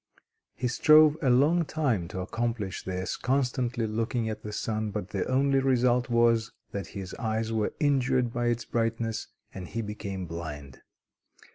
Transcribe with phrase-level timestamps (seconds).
[0.55, 5.25] He strove a long time to accomplish this, constantly looking at the sun; but the
[5.27, 10.81] only result was that his eyes were injured by its brightness, and he became blind.